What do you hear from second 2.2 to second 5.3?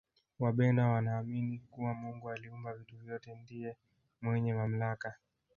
aliumba vitu vyote ndiye mwenye mamlaka